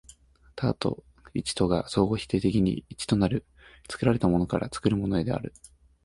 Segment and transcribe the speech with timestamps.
[0.55, 1.03] 多と
[1.35, 3.45] 一とが相互否定的に一となる、
[3.87, 5.53] 作られたものから作るものへである。